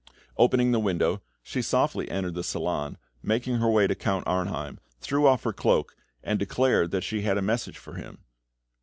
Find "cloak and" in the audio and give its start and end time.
5.53-6.39